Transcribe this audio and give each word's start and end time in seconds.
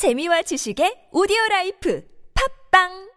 재미와 0.00 0.40
지식의 0.48 1.10
오디오 1.12 1.36
라이프 1.50 2.02
팝빵 2.32 3.10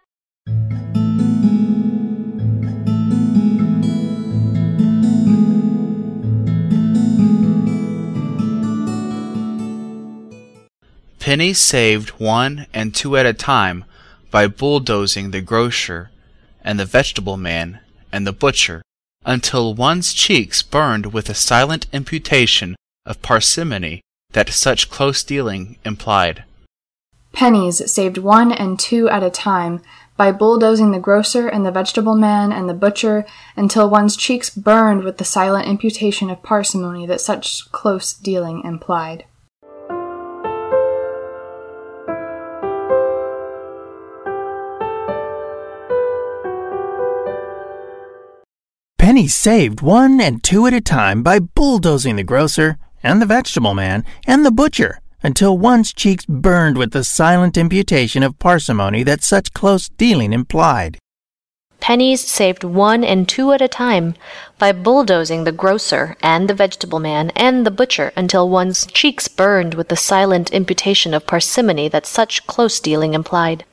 Pennies 11.22 11.58
saved 11.58 12.20
one 12.20 12.68
and 12.74 12.94
two 12.94 13.16
at 13.16 13.26
a 13.26 13.32
time 13.32 13.86
by 14.30 14.48
bulldozing 14.48 15.32
the 15.32 15.40
grocer 15.40 16.12
and 16.66 16.78
the 16.78 16.84
vegetable 16.84 17.38
man 17.38 17.80
and 18.12 18.28
the 18.28 18.34
butcher 18.34 18.82
until 19.26 19.74
one's 19.74 20.14
cheeks 20.14 20.62
burned 20.62 21.14
with 21.14 21.30
a 21.30 21.34
silent 21.34 21.88
imputation 21.94 22.76
of 23.06 23.22
parsimony 23.22 24.02
that 24.34 24.50
such 24.50 24.90
close 24.90 25.24
dealing 25.24 25.78
implied. 25.86 26.44
Pennies 27.34 27.92
saved 27.92 28.20
one 28.20 28.52
and 28.52 28.80
two 28.80 29.10
at 29.10 29.24
a 29.24 29.32
time 29.32 29.82
by 30.16 30.32
bulldozing 30.32 30.92
the 30.92 31.00
grocer 31.00 31.48
and 31.48 31.66
the 31.66 31.72
vegetable 31.72 32.16
man 32.16 32.52
and 32.52 32.70
the 32.70 32.76
butcher 32.76 33.26
until 33.56 33.90
one's 33.90 34.16
cheeks 34.16 34.52
burned 34.52 35.04
with 35.04 35.18
the 35.18 35.26
silent 35.26 35.68
imputation 35.68 36.30
of 36.30 36.44
parsimony 36.44 37.08
that 37.08 37.20
such 37.20 37.72
close 37.72 38.14
dealing 38.14 38.62
implied. 38.64 39.26
Pennies 49.00 49.36
saved 49.36 49.82
one 49.82 50.22
and 50.22 50.44
two 50.44 50.68
at 50.68 50.74
a 50.74 50.80
time 50.80 51.24
by 51.24 51.40
bulldozing 51.40 52.16
the 52.16 52.24
grocer 52.24 52.78
and 53.02 53.20
the 53.20 53.26
vegetable 53.26 53.74
man 53.74 54.06
and 54.28 54.46
the 54.46 54.52
butcher 54.52 55.00
until 55.24 55.58
one's 55.58 55.94
cheeks 55.94 56.26
burned 56.26 56.78
with 56.78 56.92
the 56.92 57.04
silent 57.04 57.58
imputation 57.58 58.22
of 58.22 58.38
parsimony 58.38 59.02
that 59.04 59.24
such 59.24 59.54
close 59.54 59.90
dealing 59.90 60.34
implied. 60.34 60.98
Pennies 61.80 62.22
saved 62.22 62.64
one 62.64 63.04
and 63.04 63.28
two 63.28 63.52
at 63.52 63.62
a 63.62 63.68
time 63.68 64.16
by 64.58 64.72
bulldozing 64.72 65.44
the 65.44 65.52
grocer 65.52 66.16
and 66.22 66.50
the 66.50 66.54
vegetable 66.54 67.00
man 67.00 67.30
and 67.36 67.66
the 67.66 67.72
butcher 67.72 68.14
until 68.16 68.50
one's 68.50 68.86
cheeks 68.86 69.28
burned 69.28 69.74
with 69.74 69.90
the 69.90 69.98
silent 69.98 70.52
imputation 70.52 71.14
of 71.14 71.28
parsimony 71.28 71.90
that 71.90 72.06
such 72.06 72.48
close 72.48 72.80
dealing 72.80 73.14
implied. 73.14 73.66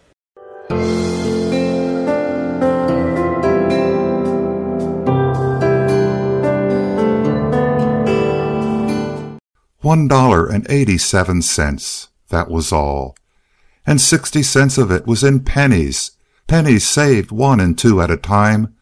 One 9.83 10.09
dollar 10.09 10.47
and 10.47 10.67
eighty-seven 10.69 11.41
cents. 11.43 12.09
That 12.29 12.51
was 12.51 12.71
all. 12.71 13.17
And 13.87 14.01
sixty 14.01 14.43
cents 14.43 14.77
of 14.77 14.91
it 14.91 15.07
was 15.07 15.25
in 15.25 15.41
pennies. 15.41 16.13
Pennies 16.47 16.87
saved 16.87 17.31
one 17.31 17.61
and 17.61 17.79
two 17.79 18.03
at 18.03 18.11
a 18.11 18.17
time 18.19 18.75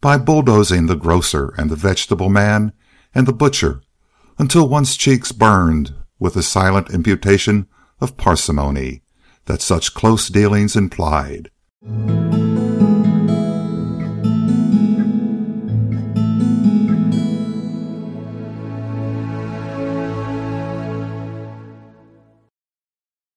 by 0.00 0.16
bulldozing 0.16 0.86
the 0.86 0.96
grocer 0.96 1.52
and 1.58 1.68
the 1.68 1.76
vegetable 1.76 2.30
man 2.30 2.72
and 3.14 3.26
the 3.26 3.32
butcher 3.32 3.82
until 4.38 4.68
one's 4.68 4.96
cheeks 4.96 5.32
burned 5.32 5.92
with 6.18 6.34
the 6.34 6.42
silent 6.42 6.90
imputation 6.90 7.66
of 8.00 8.16
parsimony 8.16 9.02
that 9.46 9.60
such 9.60 9.94
close 9.94 10.28
dealings 10.28 10.76
implied. 10.76 11.50